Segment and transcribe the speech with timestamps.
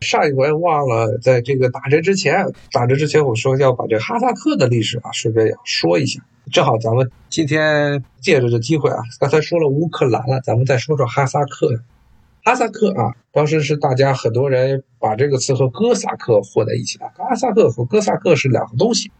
[0.00, 6.20] 上一回忘了，在这个打这之前，打这之前我说要把这哈萨克的历史啊，顺便要说一下。
[6.52, 11.80] 正好咱们今天借着这机会啊，刚才说了乌克兰了，咱们再说说哈萨克。
[12.44, 17.06] 哈萨克啊，当时是大家很多人把这个词和哥萨克混在一起的。
[17.16, 19.10] 哈萨克和哥萨克是两个东西。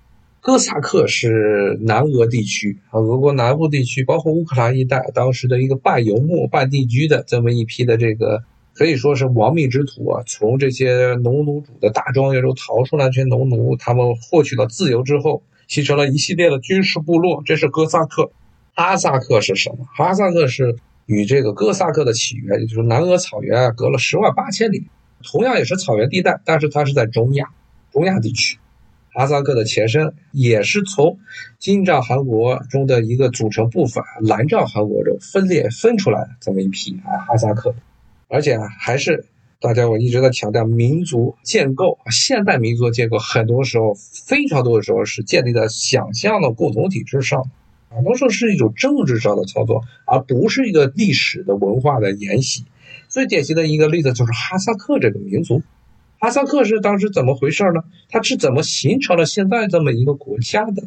[0.40, 8.45] 哥萨克是南俄地区啊，俄国南部地区，包括乌克兰一带，当时的一个半游牧、半定居的这么一批的这个。
[8.77, 10.22] 可以说是亡命之徒啊！
[10.27, 17.43] 从这些农奴主的大庄园中逃出来，这些农奴他们获取了自由之后，形成了一系列的军事部落。
[17.46, 18.30] 这是哥萨克。
[18.75, 19.86] 哈萨克是什么？
[19.96, 20.76] 哈萨克是
[21.07, 24.85] 与这个哥萨克的起源，也就是南俄草原，隔了十万八千里。
[25.22, 27.49] 同样也是草原地带，但是它是在中亚，
[27.90, 28.58] 中亚地区。
[29.14, 31.18] 哈萨克的前身也是从
[31.58, 37.74] 金帐汗国中的一个组成部分蓝帐汗国中分裂分出来的这么一批啊，哈萨克。
[38.28, 39.27] 而且，还是
[39.61, 47.48] 大家我一直在强调，民族建构现代民族的建构，很多时候非常多的时候是建立在想象的共同体之上，
[47.88, 52.64] 很多时候是一种政治上的操作，而不是一个历史的文化的沿袭。
[53.08, 55.62] 最典型的一个例子就是哈萨克这个民族，
[56.19, 57.84] 哈萨克是当时怎么回事呢？
[58.08, 60.82] 它是怎么形成了现在这么一个国家的？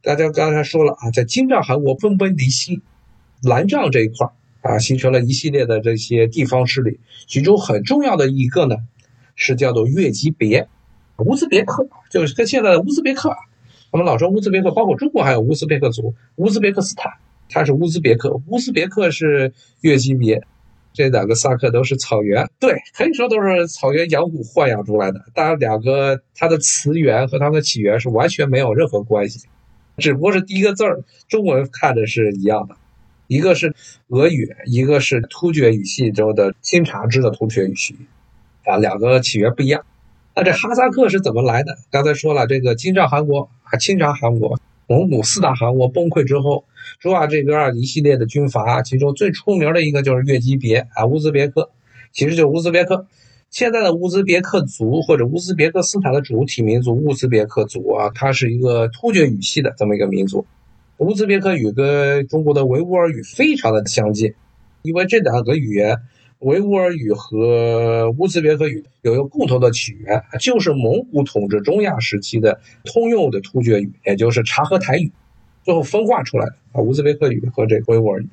[0.00, 2.80] 大家刚才说了啊，在金帐汗国分崩离析，
[3.42, 4.28] 蓝帐这一块。
[4.60, 8.76] 啊，形成了一系列的这些地方势力，其中很重要的一个呢，
[9.36, 10.68] 是叫做越级别，
[11.18, 13.30] 乌兹别克，就是跟现在的乌兹别克，
[13.90, 17.12] 我们老说乌兹别克，包括中国还有乌兹别克族，乌兹别克斯坦，
[17.48, 20.42] 它是乌兹别克，乌兹别克是越级别，
[20.92, 29.46] 这两个萨克都是草原，对，可以说都是草原养蛊豢养出来的，当然两个它的词源和它们的起源是完全没有任何关系，
[29.98, 32.76] 只不过是第一个字儿，中文看着是一样的。
[33.28, 33.74] 一个是
[34.08, 37.94] 俄语，一个是突厥语系中的钦察支的突厥语系，
[38.64, 39.84] 啊，两个起源不一样。
[40.34, 41.76] 那这哈萨克是怎么来的？
[41.90, 46.64] 刚才说了，这个金帐汗国啊，钦察汗国、蒙古四大汗国崩溃之后，
[47.00, 51.70] 中亚这边一系列的军阀，其中最出名的一个就是越级别啊，乌兹别克，
[52.12, 53.06] 其实就是乌兹别克。
[53.50, 60.46] 现在的乌兹别克族或者乌兹别克斯坦的主体民族乌兹别克族啊，它是一个突厥语系的这么一个民族。
[60.98, 64.34] 乌兹别克语跟中国的维吾尔语非常的相近，
[64.82, 65.96] 因为这两个语言，
[66.40, 75.12] 维吾尔语和乌兹别克语有一个共同的起源，就是蒙古统治中亚时期的通用的突厥语，也就是察合台语，
[75.62, 78.28] 最后分化出来的啊，乌兹别克语和这维吾尔语。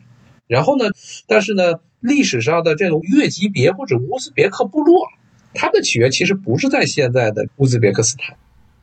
[0.48, 0.86] 然后呢，
[1.28, 5.08] 但是呢，历史上的这种越级别或者乌兹别克部落，
[5.54, 8.36] 它的起源其实不是在现在的乌兹别克斯坦，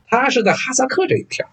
[0.07, 1.49] 它是在哈萨克这一片。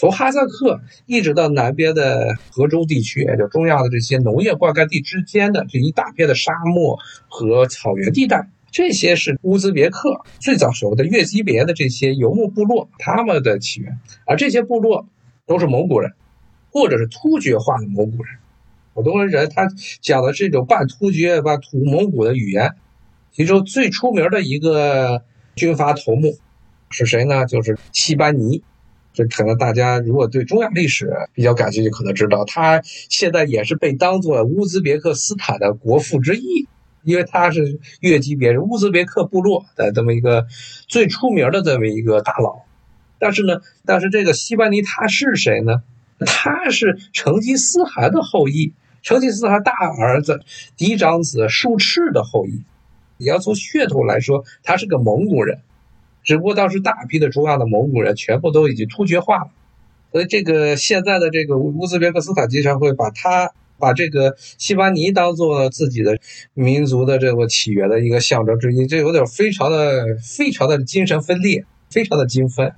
[0.00, 13.98] 从哈萨克一直到南边的河州地区，也就中亚的这些农业灌溉地之间的这一大片的沙漠和草原地带，这些是乌兹别克最早时候的越级别的这些游牧部落，他们的起源。
[14.24, 15.06] 而这些部落
[15.46, 16.12] 都是蒙古人，
[16.72, 18.36] 或者是突厥化的蒙古人。
[18.94, 19.68] 很多人他
[20.00, 22.72] 讲的这种半突厥、半土蒙古的语言。
[23.32, 25.24] 其中最出名的一个
[25.56, 26.38] 军阀头目
[26.88, 27.44] 是谁呢？
[27.44, 28.62] 就是西班尼。
[29.12, 36.66] 这可能大家如果对中亚历史比较感兴趣，可能知道他现在也是被当做乌兹别克斯坦的国父之一，
[37.02, 40.46] 因为他是越级别乌兹别克部落的这么一个
[40.86, 42.62] 最出名的这么一个大佬。
[43.18, 45.82] 但是呢，但是这个西班尼他是谁呢？
[46.24, 50.40] 他是成吉思汗的后裔，成吉思汗大儿子
[50.76, 52.62] 嫡长子术赤的后裔。
[53.16, 55.60] 你要从血统来说，他是个蒙古人。
[56.22, 59.50] 只不过当时大批的中亚的蒙古人全部都已经突厥化了，
[60.12, 66.18] 所以这个现在的这个乌兹别克斯坦经常会把他把这个西巴尼当做自己的
[66.52, 72.72] 民族的这个起源的一个象征之一，这有点非常的非常的精神分裂，非常的精分。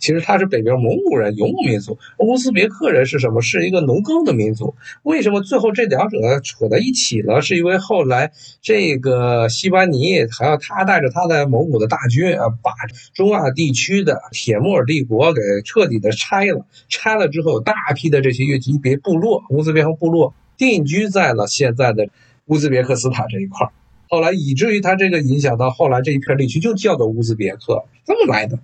[0.00, 3.40] 其实他是北边蒙古人游牧民族，乌兹别克人是什么？
[3.42, 4.74] 是一个农耕的民族。
[5.02, 7.42] 为什么最后这两者扯在一起了？
[7.42, 12.72] 是因为后来这个西班尼还有他带着他的蒙古的大军啊，把
[13.14, 16.64] 中亚地区的铁木尔帝国给彻底的拆了。
[16.88, 22.08] 拆了之后，大批的这些越级别部落、乌兹别克部落定居在了现在的
[22.46, 23.72] 乌兹别克斯坦这一块儿
[24.08, 28.58] 后来以至于他这个影响到后来这一片地区就叫做乌兹别克，这么来的。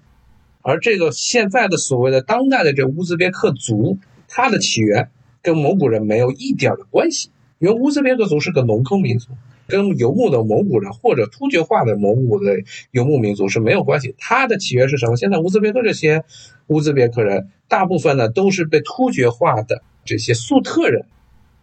[0.69, 5.11] 而这个现在的所谓的当代的这乌兹别克族，它的起源
[5.41, 7.31] 跟蒙古人没有一点的关系，
[7.61, 9.29] 因为乌兹别克族是个农耕民族，
[9.69, 12.57] 跟游牧的蒙古人或者突厥化的蒙古的
[12.91, 14.17] 游牧民族是没有关系。
[14.19, 15.17] 它的起源是什么？
[15.17, 16.25] 现在乌兹别克这些
[16.67, 21.07] 乌兹别克人，大部分呢都是被突厥化的这些粟特人，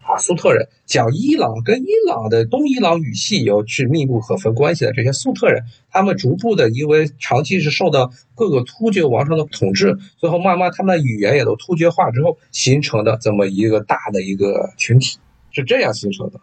[0.06, 15.16] 啊，粟特人讲伊朗跟伊朗的东伊朗语系有是密不可分关系的这些粟特人，他们逐步的因为长期是受到各个突厥王朝的统治，最后慢慢他们的语言也都突厥化之后形成的这么一个大的一个群体，
[15.50, 16.38] 是这样形成的。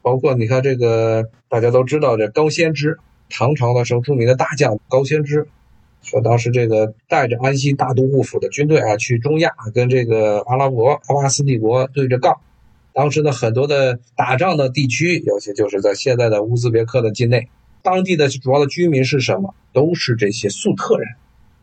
[0.00, 5.48] 包括你看这个大家都知道这高仙芝，唐朝的时候著名的大将高仙芝。
[6.02, 12.38] 说当时这个带着安西大都护府的军队啊，去中亚跟这个阿拉伯阿巴斯帝国对着杠。
[12.92, 17.48] 当时的很多的打仗的地区，尤其就是在现在的乌兹别克的境内，
[17.82, 19.54] 当地的主要的居民是什么？
[19.72, 21.08] 都是这些粟特人，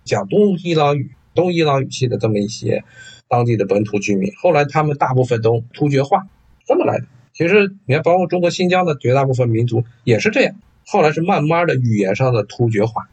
[0.04, 2.84] 讲东伊朗语、东伊朗语系的这么一些
[3.28, 4.34] 当地的本土居民。
[4.42, 6.28] 后来他们大部分都突厥化，
[6.66, 7.06] 这么来的。
[7.34, 10.56] 其实你看，包括中国新疆的绝大部分民族也是这样。
[10.88, 13.08] 后来是慢慢的语言上的突厥化。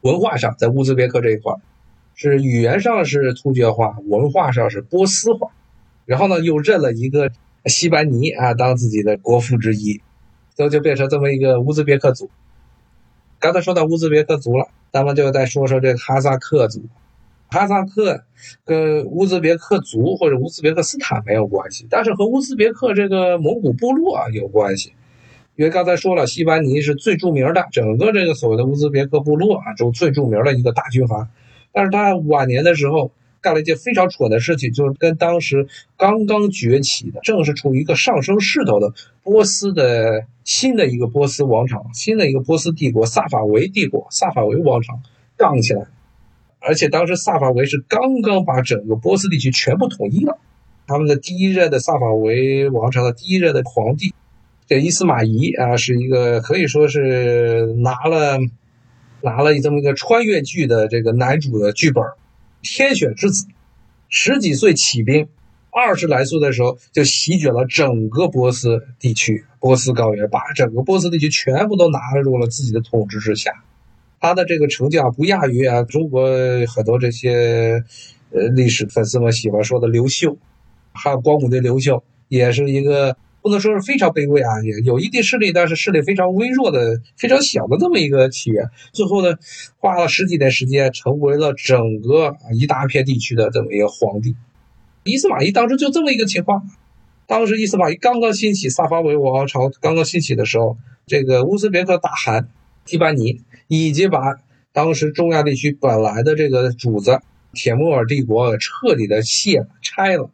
[0.00, 1.54] 文化上，在乌兹别克这一块，
[2.16, 5.52] 是语言上是突厥化，文化上是波斯化，
[6.06, 7.30] 然后呢，又认了一个
[7.66, 10.00] 西班尼啊当自己的国父之一，
[10.54, 12.30] 最后就变成这么一个乌兹别克族。
[13.38, 16.82] 刚才说到乌兹别克族了，咱们就再说说这个哈萨克族。
[17.48, 18.22] 哈萨克
[18.64, 24.92] 跟乌兹别克族或者乌兹别克斯坦没有关系，但是和乌兹别克这个蒙古部落啊有关系。
[25.56, 31.28] 因为刚才说了，西班尼是最著名的，整个这个所谓的乌兹别克部落啊，中最著名的一个大军阀。
[31.72, 33.10] 但是他晚年的时候
[33.40, 35.66] 干了一件非常蠢的事情，就是跟当时
[35.96, 38.92] 刚刚崛起的、正是处于一个上升势头的
[39.22, 45.00] 波斯的新的一个波斯王朝、新的一个波斯帝国——萨法维帝国、萨法维王朝
[45.36, 45.86] 杠起来。
[46.58, 50.38] 而且当时萨法维是刚刚把整个波斯地区全部统一了，
[50.86, 54.12] 他们的第一任的萨法维王朝的第一任的皇帝。
[54.66, 58.38] 这伊斯玛仪啊，是一个可以说是拿了
[59.22, 62.04] 拿了这么一个穿越剧的这个男主的剧本，
[62.62, 63.46] 天选之子，
[64.08, 65.28] 十几岁起兵，
[65.70, 73.52] 二十来岁的时候就席卷了整个波斯地区，波斯高原，把整个波斯地区全部都纳入了自己的统治之下。
[74.20, 76.28] 他的这个成就啊，不亚于啊中国
[76.66, 77.84] 很多这些
[78.30, 80.36] 呃历史粉丝们喜欢说的刘秀，
[80.92, 83.16] 还有光武帝刘秀，也是一个。
[83.42, 88.68] 不能说是非常卑微啊，也有一定势力，但是势力非常微弱的、非常小的这么一个起源。
[88.92, 89.36] 最后呢，
[89.78, 94.36] 花了十几年时间，成为了整个一大片地区的这么一个皇帝。
[95.04, 96.68] 伊斯玛仪当时就这么一个情况。
[97.26, 100.76] 当时伊斯玛仪刚刚兴起，萨法维王朝刚刚兴起的时候，
[101.06, 102.48] 这个乌兹别克大汗
[102.84, 104.20] 提班尼已经把
[104.72, 107.20] 当时中亚地区本来的这个主子
[107.54, 110.28] 铁木尔帝国彻底的卸了、拆了。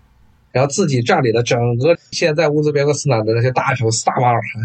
[0.57, 4.63] 然后自己占领了整个现在乌兹别克斯坦的那些大城，萨瓦尔罕，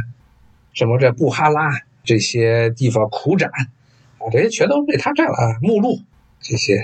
[0.72, 1.70] 什么这布哈拉
[2.06, 3.52] 这些地方，苦展
[4.18, 5.60] 啊，这些全都被他占了啊。
[5.62, 6.00] 目录
[6.40, 6.78] 这些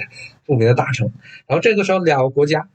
[0.45, 1.09] 著名的大城。
[1.45, 2.67] 然后这个时候，两个国家，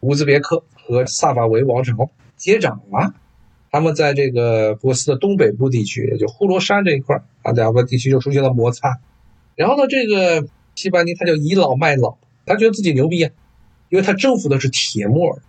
[0.00, 3.12] 乌兹别克和萨法维王朝接掌了，
[3.70, 9.00] 他们在这个波斯的东北部地区，也就呼罗珊这一块啊，两个地区就出现了摩擦。
[9.54, 12.16] 然后呢，这个西班尼他就倚老卖老，
[12.46, 13.30] 他觉得自己牛逼啊，
[13.90, 15.42] 因为他征服的是铁木尔。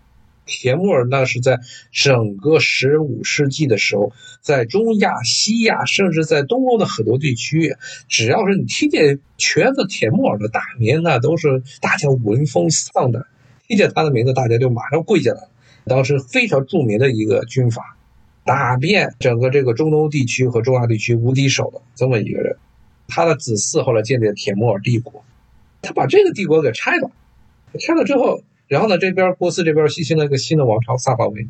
[0.45, 1.59] 铁木尔那是在
[1.92, 7.75] 整个十五世纪的时候，在中亚、西亚，甚至在东欧的很多地区，
[8.07, 13.25] 只要是你听见全子铁木尔的大名，那都是大家闻风丧胆。
[13.68, 15.47] 听见他的名字，大家就马上跪下来。
[15.86, 17.98] 当时非常著名的一个军阀，
[18.44, 22.56] 打遍整个这个中东地区和中亚地区无敌手的这么一个人。
[23.07, 25.24] 他的子嗣后来建立了铁木尔帝国，
[25.81, 27.10] 他把这个帝国给拆了，
[27.79, 28.43] 拆了之后。
[28.67, 31.48] 然后呢，这边波斯这边新兴了一个新的王朝萨法维，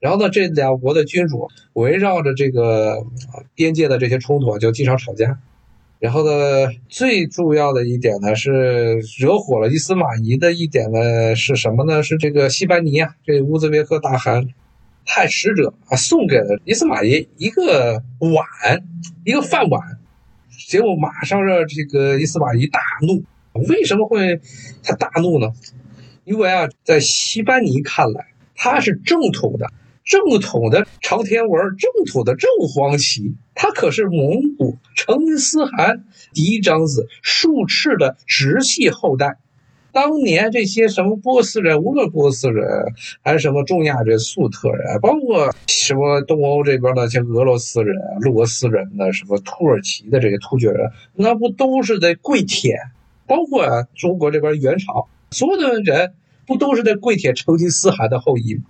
[0.00, 3.04] 然后呢，这两国的君主围绕着这个
[3.54, 5.38] 边界的这些冲突就经常吵架。
[5.98, 12.02] 然后呢，最重要的一点呢是惹火了伊斯玛仪的一点呢是什么呢？
[12.02, 14.48] 是这个西班尼啊，这乌兹别克大汗
[15.06, 18.84] 派使者啊送给了伊斯玛仪一个碗，
[19.24, 19.80] 一个饭碗，
[20.68, 23.22] 结果马上让这个伊斯玛仪大怒。
[23.68, 24.40] 为什么会
[24.82, 25.52] 他大怒呢？
[26.24, 29.72] 因为啊，在西班尼看来，他是正统的、
[30.04, 39.38] 正统的朝天文、正统的正黄旗，他可是蒙古成吉思汗嫡长子术赤的直系后代。
[39.90, 42.66] 当年这些什么波斯人，无论波斯人
[43.20, 52.78] 还是什么中亚这粟特人，包括什么东欧这边的像俄罗斯人、罗斯人的什么土耳其的这些突厥人，那不都是在跪舔？
[53.26, 55.08] 包括啊，中国这边元朝。
[55.32, 56.14] 所有的人
[56.46, 58.60] 不都是在跪舔成吉思汗的后裔？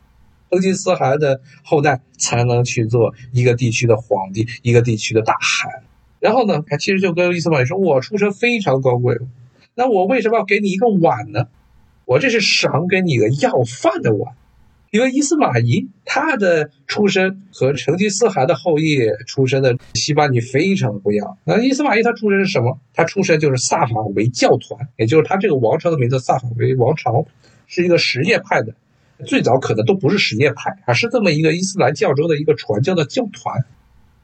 [0.50, 5.82] 成吉思汗的后代才能去做一个地区的皇帝，一个地区的大汗。
[6.20, 9.18] 然后呢，他其实就跟伊斯玛仪说：“我出身非常高贵，
[9.74, 11.48] 那我为什么要给你一个碗呢？
[12.04, 14.34] 我这是赏给你的要饭的碗。
[14.92, 21.38] 因为伊斯玛仪他的出身和成吉思汗的后裔出身的西巴尼非常不一样。
[21.44, 22.78] 那伊斯玛仪他出身是什么？
[22.92, 27.24] 他出身就是萨法维教团，也就是他这个王朝的名字萨法维王朝，
[27.66, 28.74] 是一个什叶派的。
[29.24, 33.64] 最早可能都不是什叶派，而是这么一个伊斯兰教中的一个传教的教团。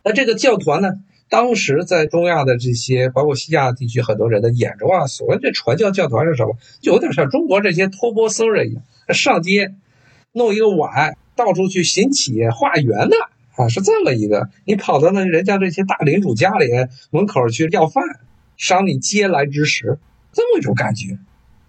[0.05, 0.91] 那这个教团呢，
[1.31, 6.59] 当时在中亚的这些，包括西亚地区很多人的眼中啊，所谓这传教教团是什么？
[6.83, 8.83] 就有点像中国这些托钵僧人一样，
[9.15, 9.73] 上街。
[10.39, 13.17] 弄一个碗，到处去行乞化缘的
[13.57, 14.49] 啊，是这么一个。
[14.65, 16.69] 你跑到那人家这些大领主家里
[17.11, 18.03] 门口去要饭，
[18.57, 19.99] 赏你嗟来之食，
[20.33, 21.19] 这么一种感觉。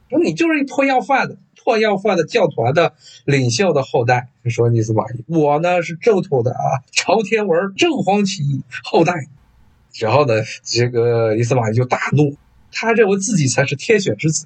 [0.09, 2.93] 说你就是一破要饭的，破要饭的教团的
[3.25, 4.29] 领袖的后代。
[4.45, 9.13] 说你司马懿，我呢是正统的啊，朝天文正黄旗后代。
[9.99, 10.33] 然后呢，
[10.63, 12.35] 这个伊斯马懿就大怒，
[12.71, 14.45] 他认为自己才是天选之子，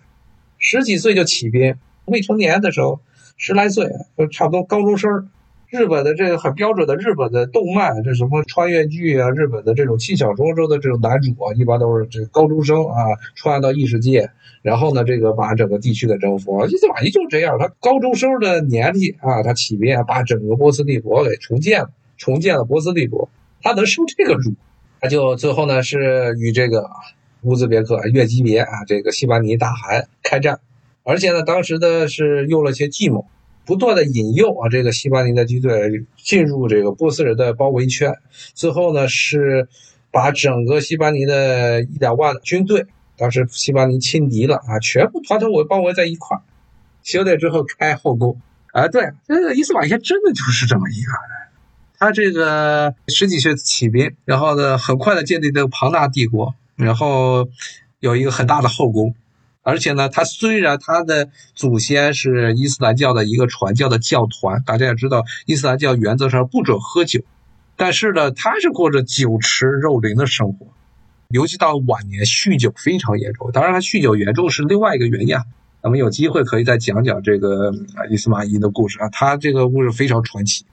[0.58, 1.76] 十几岁就起兵，
[2.06, 3.00] 未成年的时候。
[3.38, 5.30] 十来岁，就差不多高中生。
[5.70, 14.30] 日本的这个很标准的日本的动漫，这什么穿越剧啊，日本的这种轻小说中的这种男主啊，一般都是这高中生啊，穿越到异世界，
[14.62, 16.64] 然后呢，这个把整个地区给征服。
[16.68, 23.28] 伊斯玛仪就这样，他高中生的年纪啊，他起兵把整个波斯帝国给重建了，重建了波斯帝国。
[23.64, 24.54] 他能受这个辱，
[25.02, 26.88] 他就最后呢是与这个
[27.42, 30.60] 乌兹别克、月基别啊，这个西班尼大汗开战。
[31.04, 33.28] 而且呢，当时的是用了些计谋，
[33.66, 38.14] 不断的引诱啊，这个西班牙的军队进入这个波斯人的包围圈。
[38.54, 39.68] 最后呢，是
[40.12, 42.86] 把整个西班牙的一两万军队，
[43.18, 46.42] 当时西班尼轻敌了啊，全部团团围包围在一块儿。
[47.04, 48.40] 休队之后开后宫
[48.72, 51.50] 啊，对，这个伊斯玛仪真的就是这么一个人。
[52.00, 57.48] 他这个十几岁起兵，然后呢，很快的建立这个庞大帝国，然后
[58.00, 59.14] 有一个很大的后宫。
[59.64, 67.22] 而且呢，他虽然他的祖先是伊斯兰教的一个传教的教团，大家也知道，伊斯兰教原则上不准喝酒，
[67.76, 70.68] 但是呢，他是过着酒池肉林的生活，
[71.30, 73.52] 尤其到晚年酗酒非常严重。
[73.52, 75.36] 当然，他酗酒严重是另外一个原因。
[75.36, 75.44] 啊。
[75.82, 80.66] 咱们有机会可以再讲讲这个啊伊斯玛仪的故事啊，他这个故事非常传奇。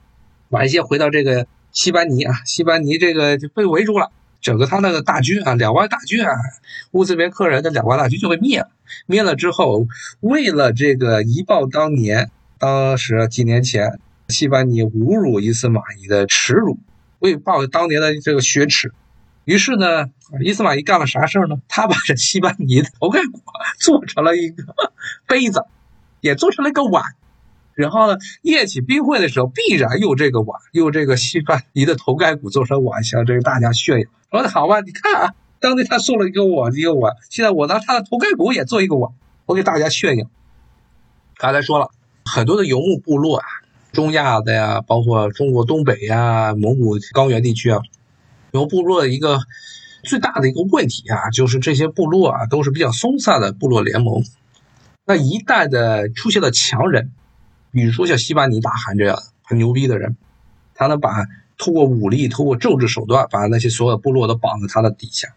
[0.47, 4.09] 晚些回到这个西班尼啊，西班尼这个就被围住了。
[4.41, 6.31] 整个他那个大军啊，两万大军啊，
[6.91, 8.69] 乌兹别克人的两万大军就被灭了。
[9.05, 9.87] 灭了之后，
[10.19, 16.77] 为了这个一报当年，当时几年前，西班尼侮辱伊斯玛仪的耻辱，
[17.19, 18.91] 为报当年的这个雪耻，
[19.45, 20.07] 于是呢，
[20.43, 21.57] 伊斯玛仪干了啥事儿呢？
[21.67, 23.41] 他把这西班尼的头盖骨
[23.79, 24.63] 做成了一个
[25.27, 25.63] 杯子，
[26.19, 27.03] 也做成了一个碗。
[27.73, 34.07] 然后呢，宴起宾会的时候，必然用这个碗，用这个西班尼的头盖骨做成碗，向这个大家炫耀。
[34.29, 39.11] 说的好吧，你看啊，当年他送了一个碗，一个碗，现在我拿他的头盖骨也做一个碗，
[39.45, 40.27] 我给大家炫耀。
[41.37, 41.89] 刚才说了
[42.25, 43.45] 很多的游牧部落啊，
[43.93, 47.79] 中亚的呀，包括中国东北呀、蒙古高原地区啊，
[48.51, 49.39] 游牧部落的一个
[50.03, 54.23] 最大的一个问题啊，就是这些部落啊都是比较松散的部落联盟。
[55.05, 57.11] 那一旦的出现了强人。
[57.71, 60.15] 比如说像西班尼大汗这样很牛逼的人，
[60.75, 61.25] 他能把
[61.57, 65.29] 通过武力、通过政治手段把那些所有部落都绑在他的底下。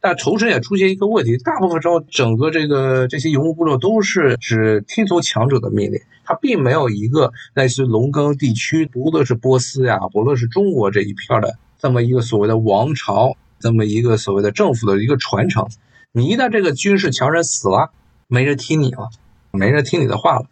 [0.00, 15.68] 但同时也出现一个问题，大部分时候整个这个这些游牧部落都是只听从强者的命令，他并没有一个类似农耕地区，不论是波斯呀，不论是中国这一片的这么一个所谓的王朝，这么一个所谓的政府的一个传承。
[16.12, 17.90] 你一旦这个军事强人死了，
[18.28, 19.10] 没人听你了，
[19.50, 20.46] 没人听你的话了。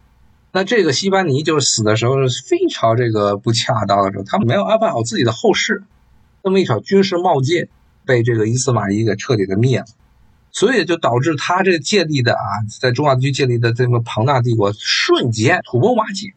[0.56, 5.82] 那这个西班尼就是死的时候是非常这个不恰当的时候，他没有安排好自己的后事，
[6.44, 7.66] 那么一场军事冒进
[8.06, 9.86] 被这个伊斯玛仪给彻底的灭了，
[10.52, 16.34] 所以就导致他这建立的啊，在中亚地区建立的这么庞大帝国瞬间土崩瓦解。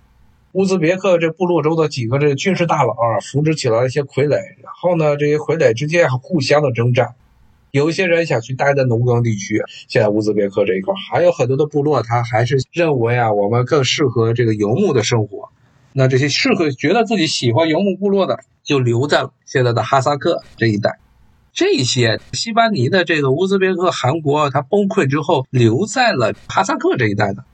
[0.53, 7.13] 乌兹别克这部落中的几个这军事大佬啊，扶植起了一些傀儡，然后呢，这些傀儡之间互相的征战。
[7.77, 15.49] 有一些人想去待在农耕地区，现在乌兹别克这一块还有很多的部落，他还是认为啊，我们更适合这个游牧的生活。
[15.93, 20.99] 那这些适合觉得自己喜欢游牧部落的，就留在了现在的哈萨克这一带。
[21.53, 27.45] 这些西班尼的这个乌兹别克汗国，它崩溃之后留在了哈萨克这一带的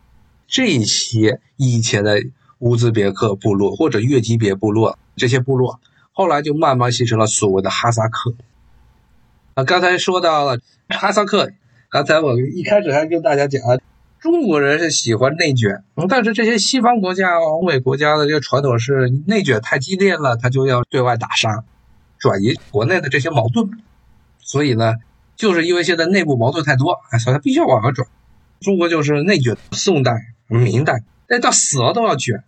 [0.48, 2.22] 这些以前的
[2.60, 5.80] 乌兹别克部落或者越级别部落，这些部落
[6.12, 8.34] 后来就慢慢形成了所谓的哈萨克。
[9.56, 11.52] 啊，刚才说到了哈萨克，
[11.90, 13.62] 刚才我一开始还跟大家讲，
[14.20, 21.64] 中国人是喜欢内卷，但是这些西方国家、欧美国家的这个传统是内卷太激烈了，他就要对外打杀，
[22.18, 23.70] 转移国内的这些矛盾。
[24.40, 24.96] 所以呢，
[25.36, 28.08] 就是因为现在内部矛盾太多，所以他必须要往外转。
[28.60, 30.14] 中国就是内卷，宋代、
[30.48, 32.44] 明代，那，到死了都要卷。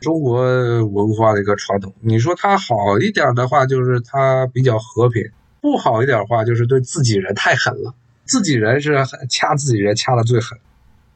[0.00, 0.40] 中国
[0.84, 1.92] 文化的一个传统。
[2.00, 5.24] 你说它好一点的话，就是它比较和平；
[5.60, 7.94] 不好一点的话，就是对自己人太狠了。
[8.24, 8.96] 自己人是
[9.28, 10.58] 掐自己人掐的最狠。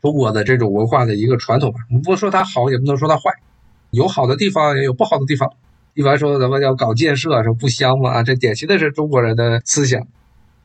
[0.00, 3.30] 中国的这种文化的一个传统吧，不说它好，也不能说它坏，
[3.90, 5.52] 有好的地方，也有不好的地方。
[5.94, 10.06] 一般说咱们要搞建设，说不香嘛，这典型的是中国人的思想。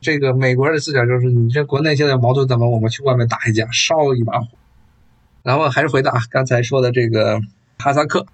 [0.00, 4.46] 这个美国人的思想就是，你这国内现在矛盾怎么，我们去外面打一架，烧一把火。
[5.42, 7.40] 然后还是回到刚才说的这个
[7.78, 8.26] 哈萨克，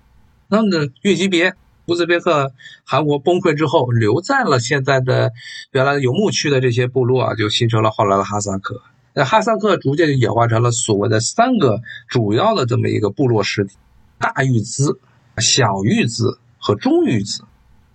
[0.48, 1.54] 那么越级别
[1.86, 2.52] 乌兹别克
[2.84, 5.32] 韩国崩溃之后，留在了现在的
[5.72, 8.80] 原来游牧区的这些部落啊，就形成了后来的哈萨克。
[9.14, 13.76] 那哈萨克逐渐就演化成了所谓的三个主要的这么一个部落实体：
[14.18, 15.00] 大玉兹、
[15.38, 17.42] 小玉兹和中玉兹。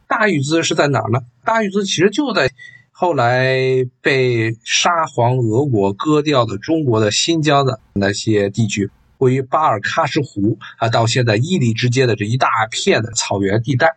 [0.07, 1.21] 大玉兹是在哪儿呢？
[1.43, 2.51] 大玉兹其实就在
[2.91, 3.57] 后来
[4.01, 13.95] 被沙皇俄国割掉的中国的新疆的那些地区，位于巴尔喀什湖啊到现在伊犁之间的这一大片的草原地带，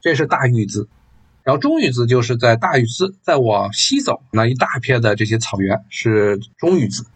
[0.00, 0.88] 这是大玉字。
[1.44, 7.06] 然后中玉字就是在大玉兹再往西走那一大片的这些草原是中玉字，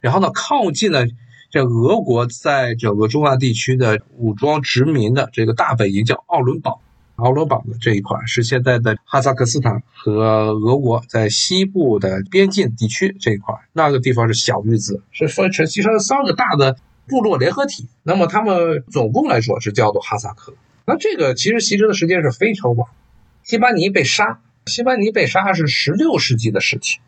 [0.00, 1.04] 然后呢靠近了
[1.50, 6.80] 这俄国在整个中亚地区的武装殖民的这个大本营叫奥伦堡，
[7.16, 20.54] 奥伦堡的这一块是现在的哈萨克斯坦和俄国在西部的边境地区这一块，那个地方是小玉兹，是分成其实三个大的部落联合体，那么他们总共来说是叫做哈萨克，
[20.86, 22.88] 那这个其实形成的时间是非常晚。
[23.42, 27.00] 西班尼被杀，西班尼被杀是十六世纪的事情，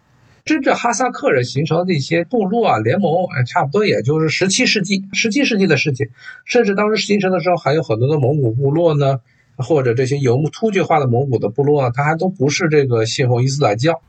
[0.45, 6.09] 真正哈萨克人形成的一些部落啊联盟，哎，差不多也就是十七世纪，十七世纪的事情。
[6.45, 9.21] 甚至当时形成的时候，还有很多的蒙古部落呢，
[9.57, 14.03] 或者这些游牧突厥化的蒙古的部落啊，它还都不是这个信奉伊斯兰教，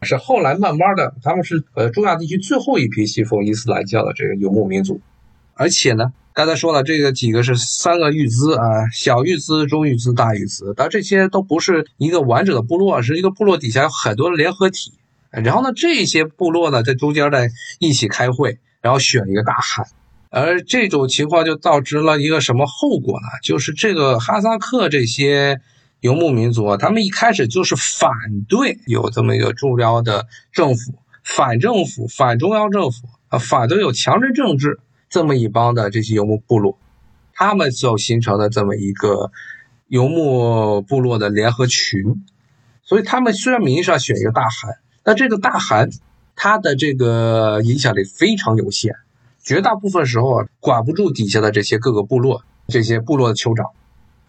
[0.00, 5.00] 是后来慢慢的，他们是呃中亚地区最后一批信奉伊斯兰教的这个游牧民族，
[5.54, 6.12] 而且呢。
[6.36, 14.94] 刚才说了，这个几个是三个玉兹啊，小玉兹、中玉兹、大玉兹，但这些都不是一个完整的部落，是一个部落底下有很多的联合体。
[15.30, 17.38] 然后呢，这些部落呢在中间呢
[17.78, 19.86] 一起开会，然后选一个大汗。
[20.28, 23.28] 而这种情况就导致了一个什么后果呢？
[23.44, 25.60] 就是这个哈萨克这些
[26.00, 28.10] 游牧民族啊，他们一开始就是反
[28.48, 34.80] 对有这么一个重要的政府，反政府、反中央政府啊，反对有强制政治。
[35.14, 36.76] 这么一帮的这些游牧部落，
[37.34, 39.30] 他们所形成的这么一个
[39.86, 42.24] 游牧部落的联合群，
[42.82, 45.88] 所以他们虽然名义上选一个大汗，但这个大汗
[46.34, 48.96] 他的这个影响力非常有限，
[49.40, 53.66] 绝大部分时候啊管不住底下的这些各个部落，这些部落的酋长，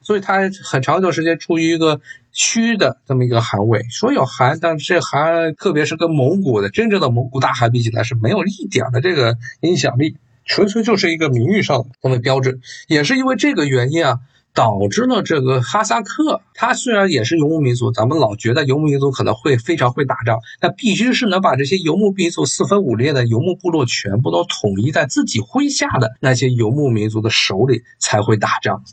[0.03, 1.99] 所以他很长一段时间处于一个
[2.31, 10.17] 虚的这么一个汗位，说有汗，但这汗特别是跟蒙古的真正的蒙古大汗比起来是没有一点的这个影响力。
[10.45, 14.19] 纯粹就是一个名誉上的这么标志，也是因为这个原因啊，
[14.53, 28.84] 导致了这个哈萨克，它虽然也是游牧民族，咱们老觉得游牧民族可能会非常会打仗，但必须是能把这些游牧民族四分五裂的游牧部落全部都统一在自己麾下的那些游牧民族的手里才会打仗。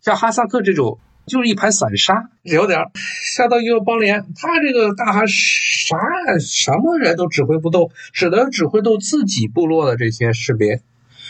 [0.00, 0.98] 像哈萨克这种。
[1.26, 2.78] 就是一盘散沙，有点
[3.34, 4.24] 相当于一个邦联。
[4.36, 5.98] 他这个大汗啥
[6.38, 10.78] 什么人都指挥不动，只能指挥动自己部落的这些士兵。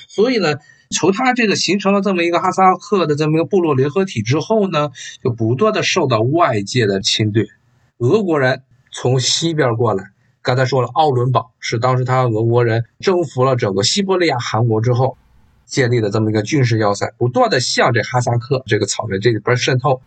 [0.07, 0.57] 所以呢，
[0.91, 4.91] 从他这个形成了这么一个哈萨克的这么一个部落联合体之后呢，
[5.25, 7.47] 就不断的受到外界的侵略。
[7.99, 10.05] 俄国人从西边过来，
[10.43, 15.17] 刚才说了，奥伦堡是当时他俄国人征服了整个西伯利亚汗国之后。
[15.67, 20.01] 建立的这么一个军事要塞，不断的向这哈萨克这个草原这里边渗透，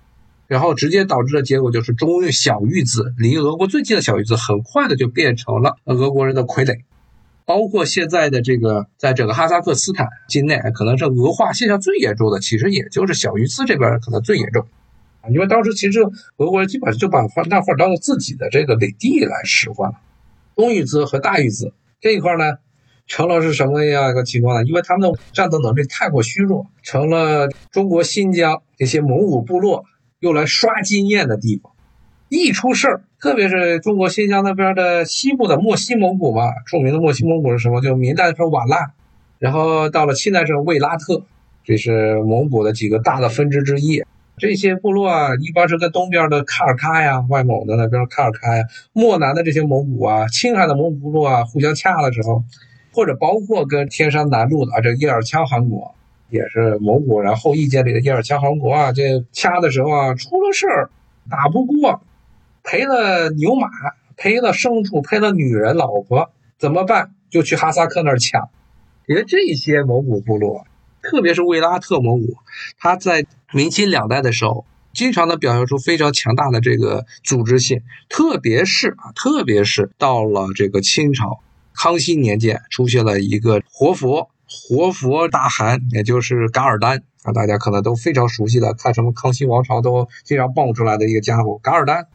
[0.47, 6.79] 然后直接导致的结果就是中玉小玉子离俄国最近的小玉子，很快的就变成了俄国人的傀儡。
[7.45, 14.67] 包括现在的这个，在整个哈萨克斯坦境内，可能是俄化现象最严重的，其实也就是小玉子这边可能最严重，
[15.31, 15.99] 因为当时其实
[16.37, 19.97] 俄国人基本上就把那块当做自己的这个领地来使唤了。
[20.55, 22.59] 中玉子和大玉子这一块呢？
[23.09, 24.63] 成了是什么样一个情况呢？
[24.63, 29.83] 因为他们的战斗能力太过虚弱，成了中国新疆这些蒙古部落
[30.19, 31.73] 用来刷经验的地方。
[32.29, 37.81] 一出事儿，特别是中国新疆那边的西部的莫西蒙古嘛，著名的莫西蒙古是什么？
[37.81, 38.91] 就明代说瓦剌，
[39.39, 41.23] 然后到了清代时候卫拉特，
[41.63, 44.03] 这是蒙古的几个大的分支之一。
[44.37, 52.43] 这些部落啊，一般是跟东边的喀尔喀呀、外蒙的那边喀尔喀呀、漠南的这些蒙古啊、青海的蒙古部落啊，互相掐的时候。
[52.99, 55.95] 或者包括跟天山南路的啊，这叶尔羌汗国
[56.29, 60.89] 也是蒙古人后裔建立的叶尔羌汗国啊，这掐的时候啊出了事儿，
[61.29, 62.01] 打不过，
[62.61, 63.69] 赔了牛马，
[64.17, 67.11] 赔了牲畜，赔了女人老婆，怎么办？
[67.29, 68.49] 就去哈萨克那儿抢。
[69.07, 70.67] 因为这些蒙古部落
[71.01, 72.35] 特别是卫拉特蒙古，
[72.77, 81.39] 他在明清两代的时候，经常的表现出非常强大的这个组织性，特别是啊，特别是到了这个清朝
[81.81, 92.05] 康熙年间，出现了一个活佛，活佛大汗，也就是噶尔丹啊，大家可能都非常熟悉的，看什么康熙王朝都经常蹦出来的一个家伙，噶尔丹。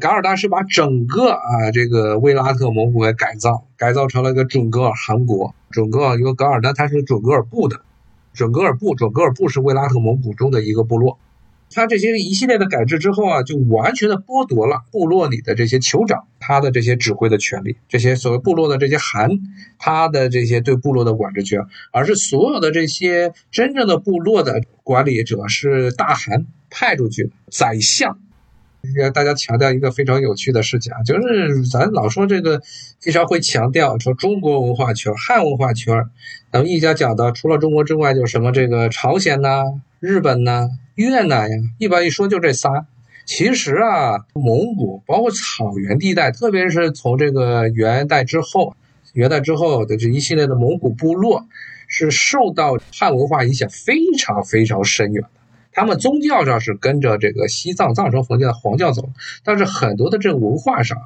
[0.00, 5.54] 噶尔丹是把整个啊这个卫拉特蒙古给改造，改造成了一个准噶尔汗国。
[5.70, 7.80] 准噶尔，因为噶尔丹他是准噶尔部的，
[8.34, 11.20] 准噶尔部，准噶尔部是卫拉特蒙古中的一个部落。
[11.74, 19.30] 他这些一系列的改制之后啊，就完全的剥夺了部落里的这些酋长他的这些指挥的权利，这些所谓部落的这些汗
[19.78, 28.18] 他的这些对部落的管制权，而是所有的这些真正的部落的管理者是大汗派出去宰相。
[28.96, 32.60] 给大家强调一个非常有趣的事情啊，就是咱老说这个，
[32.98, 36.06] 经常会强调说中国文化圈、汉文化圈，
[36.50, 39.62] 咱们一家讲的除了中国之外，就是什么这个朝鲜呐、
[40.00, 42.86] 日本呐、越南呀，一般一说就这仨。
[43.24, 48.74] 其实啊，蒙古包括草原地带，特别是从这个元代之后，
[49.12, 51.46] 元代之后的这一系列的蒙古部落，
[51.86, 55.28] 是受到汉文化影响非常非常深远的。
[55.72, 59.08] 他们宗教上是跟着这个西藏藏传佛教的黄教走，
[59.44, 60.98] 但是很多的这个文化上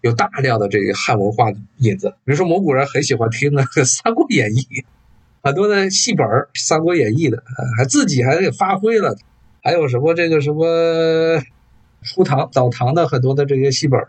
[0.00, 2.14] 有大量的这个汉文化的影子。
[2.24, 4.60] 比如说蒙古人很喜欢听那个《三国演义》，
[5.42, 7.42] 很多的戏本儿《三国演义》的，
[7.76, 9.16] 还自己还给发挥了。
[9.62, 11.42] 还有什么这个什么
[12.02, 14.00] 初唐、早唐的很多的这些戏本，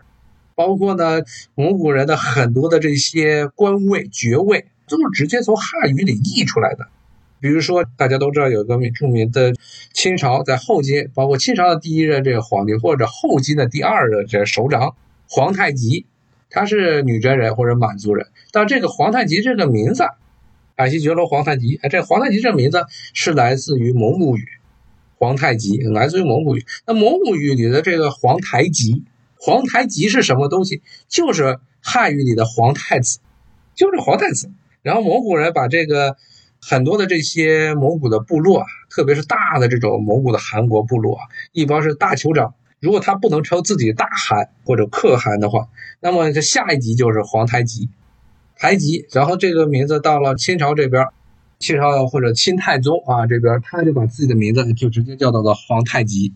[0.54, 1.22] 包括呢
[1.54, 6.86] 蒙古人的很多的这些官位爵位，都是直接从汉语里译出来的。
[7.40, 9.54] 比如说，大家都知道有一个著名的
[9.94, 14.94] 清朝在后金，包括清朝的第一任这个皇帝，或者后金的第二任这首长
[15.28, 16.04] 皇太极，
[16.50, 18.26] 他是女真人或者满族人。
[18.52, 20.04] 但这个皇太极这个名字，
[20.80, 24.44] 海西觉罗皇太极，哎，这皇太极这名字是来自于蒙古语，
[25.18, 26.64] 皇太极来自于蒙古语。
[26.86, 29.04] 那蒙古语里的这个皇太极，
[29.38, 30.82] 皇太极是什么东西？
[31.08, 33.18] 就是汉语里的皇太子，
[33.74, 34.50] 就是皇太子。
[34.82, 36.16] 然后蒙古人把这个。
[36.62, 42.52] 很多的这些蒙古的部落啊，特别是大的这种蒙古的汗国部落啊，一般是大酋长。
[42.80, 45.68] 如果他不能称自己大汗或者可汗的话，
[46.00, 47.88] 那么这下一级就是皇太极，
[48.60, 49.06] 太极。
[49.10, 51.04] 然后这个名字到了清朝这边，
[51.58, 56.32] 清朝或者清太宗啊这边，他就把自己的名字就直接叫到了皇太极。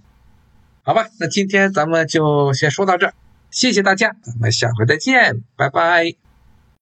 [0.83, 3.15] 好吧，那今天咱们就先说到这儿，
[3.51, 6.24] 谢谢大家，咱们下回再见，拜拜。